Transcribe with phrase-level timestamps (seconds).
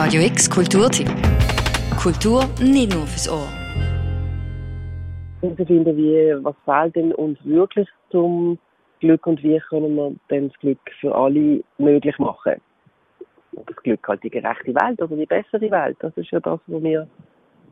[0.00, 1.08] Radio X Kulturtipp.
[2.00, 3.48] Kultur nicht nur fürs Ohr.
[5.42, 8.60] Ich finde, wie, was fehlt denn uns wirklich zum
[9.00, 12.60] Glück und wie können wir denn das Glück für alle möglich machen?
[13.50, 15.96] Das Glück halt die gerechte Welt oder die bessere Welt.
[15.98, 17.08] Das ist ja das, was wir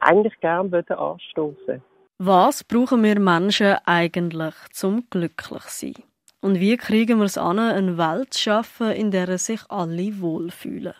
[0.00, 1.80] eigentlich gerne anstoßen
[2.18, 5.94] Was brauchen wir Menschen eigentlich zum glücklich sein?
[6.42, 10.92] Und wie kriegen wir es an, eine Welt zu schaffen, in der sich alle wohlfühlen?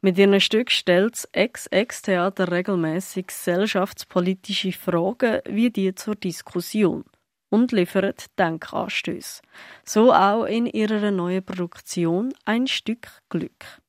[0.00, 7.04] Mit ihren Stück stellt das Ex-Ex-Theater regelmäßig gesellschaftspolitische Fragen wie die zur Diskussion
[7.50, 9.42] und liefert Denkanstöße.
[9.84, 13.80] So auch in ihrer neuen Produktion Ein Stück Glück.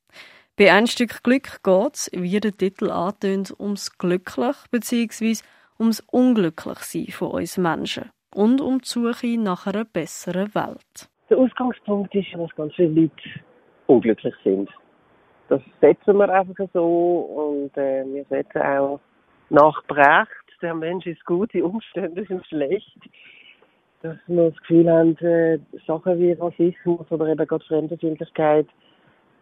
[0.57, 5.37] Bei Ein Stück Glück geht es, wie der Titel antönt, ums Glücklich bzw.
[5.79, 11.09] ums Unglücklichsein von uns Menschen und um die Suche nach einer besseren Welt.
[11.29, 13.41] Der Ausgangspunkt ist, dass ganz viele Leute
[13.87, 14.69] unglücklich sind.
[15.49, 18.99] Das setzen wir einfach so und äh, wir setzen auch
[19.49, 22.97] nach Brecht, der Mensch ist gut, die Umstände sind schlecht.
[24.01, 28.67] Dass wir das Gefühl haben, äh, Sachen wie Rassismus oder eben gerade Fremdenfeindlichkeit,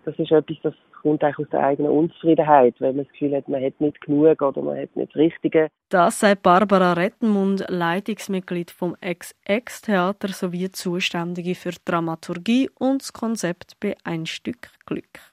[0.06, 3.48] das ist etwas, das kommt eigentlich aus der eigenen Unzufriedenheit, weil man das Gefühl hat,
[3.48, 5.68] man hat nicht genug oder man hat nicht das Richtige.
[5.90, 13.96] Das sagt Barbara Rettenmund, Leitungsmitglied vom Ex-Ex-Theater sowie Zuständige für Dramaturgie und das Konzept bei
[14.04, 15.33] Ein Stück Glück.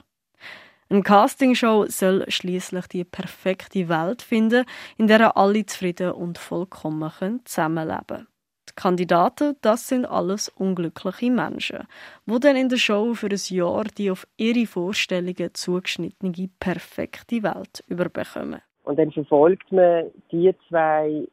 [0.91, 4.65] Eine Castingshow soll schließlich die perfekte Welt finden,
[4.97, 8.27] in der alle zufrieden und vollkommen zusammenleben können.
[8.67, 11.87] Die Kandidaten, das sind alles unglückliche Menschen,
[12.25, 17.85] die dann in der Show für ein Jahr die auf ihre Vorstellungen zugeschnittene perfekte Welt
[17.87, 18.59] überbekommen.
[18.83, 21.25] Und dann verfolgt man die zwei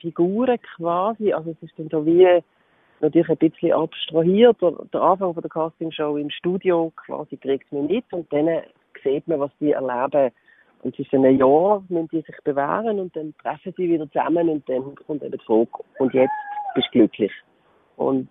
[0.00, 2.42] Figuren quasi, also es ist dann so wie
[3.00, 4.56] natürlich ein bisschen abstrahiert.
[4.62, 8.48] Der Anfang der Castingshow im Studio quasi kriegt man mit und dann
[9.06, 10.32] sieht man, was die erleben.
[10.82, 14.48] Und es ist ein Jahr, müssen die sich bewähren und dann treffen sie wieder zusammen
[14.48, 16.30] und dann kommt eben die Frage, und jetzt
[16.74, 17.32] bist du glücklich.
[17.96, 18.28] Und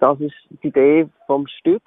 [0.00, 1.82] das ist die Idee vom Stück.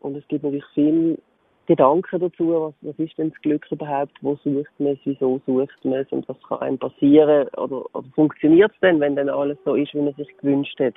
[0.00, 1.18] Und es gibt natürlich viel
[1.66, 5.84] Gedanken dazu, was, was ist denn das Glück überhaupt, wo sucht man es, wieso sucht
[5.84, 9.58] man es und was kann einem passieren oder, oder funktioniert es denn, wenn dann alles
[9.64, 10.94] so ist, wie man sich gewünscht hat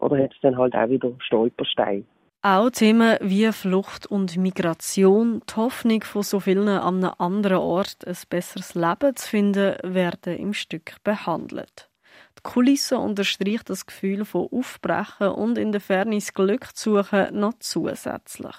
[0.00, 2.04] oder hat es dann halt auch wieder Stolpersteine.
[2.44, 8.04] Auch Themen wie Flucht und Migration, die Hoffnung von so vielen an einem anderen Ort
[8.04, 11.88] ein besseres Leben zu finden, werden im Stück behandelt.
[12.36, 17.38] Die Kulisse unterstreicht das Gefühl von Aufbrechen und in der Ferne das Glück zu suchen
[17.38, 18.56] noch zusätzlich.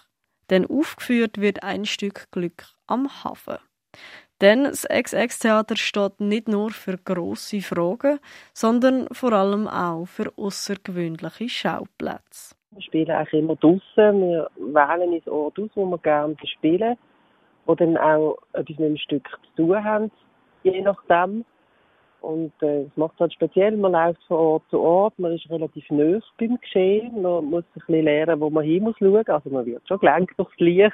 [0.49, 3.57] Denn aufgeführt wird ein Stück Glück am Hafen.
[4.39, 8.19] Denn das XX-Theater steht nicht nur für grosse Fragen,
[8.53, 12.55] sondern vor allem auch für außergewöhnliche Schauplätze.
[12.75, 13.81] Wir spielen eigentlich immer draußen.
[14.21, 16.95] Wir wählen uns Ort aus, wo wir gerne spielen.
[17.65, 20.11] Oder dann auch etwas mit dem Stück zu tun haben,
[20.63, 21.45] je nachdem.
[22.21, 23.75] Und äh, das macht es halt speziell.
[23.75, 27.21] Man läuft von Ort zu Ort, man ist relativ nah beim Geschehen.
[27.21, 29.27] Man muss ein bisschen lernen, wo man hin muss schauen.
[29.27, 30.93] Also man wird schon gelenkt durchs Licht.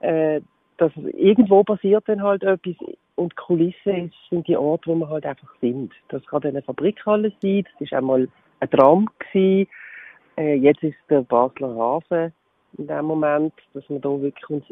[0.00, 0.40] Äh,
[0.76, 2.74] dass irgendwo passiert dann halt etwas
[3.16, 5.92] und Kulisse sind die Orte, wo man halt einfach sind.
[6.08, 8.28] Das kann eine Fabrikhalle sein, das war einmal
[8.60, 9.70] ein Tram gewesen,
[10.36, 12.32] äh, jetzt ist der Basler Hafen
[12.76, 14.64] in dem Moment, dass wir da wirklich uns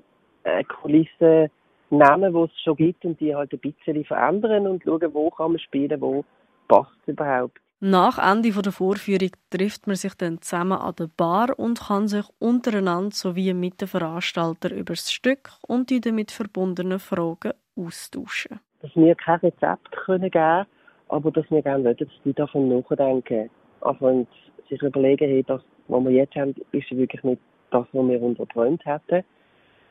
[0.45, 1.51] äh, Kulissen
[1.91, 5.53] nehmen, die es schon gibt und die halt ein bisschen verändern und schauen, wo kann
[5.53, 6.25] man spielen, wo
[6.69, 7.59] passt es überhaupt.
[7.81, 12.25] Nach Ende der Vorführung trifft man sich dann zusammen an der Bar und kann sich
[12.39, 18.61] untereinander sowie mit den Veranstaltern über das Stück und die damit verbundenen Fragen austauschen.
[18.83, 20.67] Dass wir kein Rezept können geben
[21.13, 23.51] aber dass wir gerne wollen, dass die davon nachdenken.
[23.83, 24.27] Also
[24.73, 28.39] sich überlegen, hey, das, was wir jetzt haben, ist wirklich nicht das, was wir uns
[28.39, 29.25] erträumt hätten.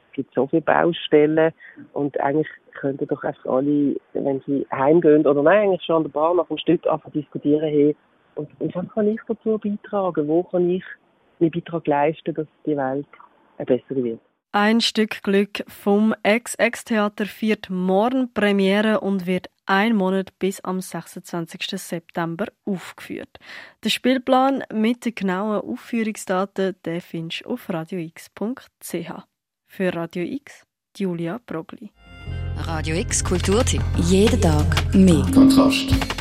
[0.09, 1.53] Es gibt so viele Baustellen
[1.93, 6.09] und eigentlich könnten doch einfach alle, wenn sie heimgehen oder nein, eigentlich schon an der
[6.09, 7.95] Bar nach einem Stück einfach diskutieren, hey,
[8.35, 10.27] und, und was kann ich dazu beitragen?
[10.27, 10.83] Wo kann ich
[11.39, 13.05] meinen Beitrag leisten, dass die Welt
[13.57, 14.19] eine bessere wird?
[14.53, 21.79] Ein Stück Glück vom Ex-Ex-Theater feiert morgen Premiere und wird ein Monat bis am 26.
[21.79, 23.39] September aufgeführt.
[23.83, 29.11] Der Spielplan mit den genauen Aufführungsdaten den findest du auf radiox.ch.
[29.67, 30.65] Für Radio X,
[30.97, 31.89] Julia Brogli.
[32.57, 33.81] Radio X Kulturtipp.
[33.95, 35.25] Jeden Tag mehr.
[35.33, 36.20] Kontrast.